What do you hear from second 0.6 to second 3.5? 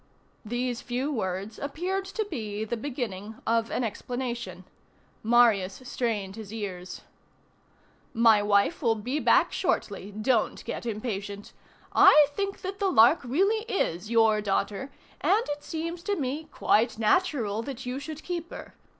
few words appeared to be the beginning